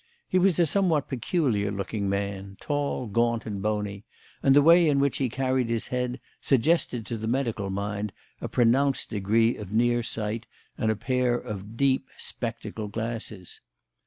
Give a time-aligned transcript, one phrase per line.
[0.27, 4.03] He was a somewhat peculiar looking man, tall, gaunt, and bony,
[4.41, 8.11] and the way in which he carried his head suggested to the medical mind
[8.41, 13.61] a pronounced degree of near sight and a pair of "deep" spectacle glasses.